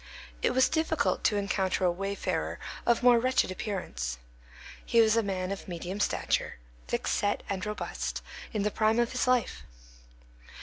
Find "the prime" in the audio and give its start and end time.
8.63-8.97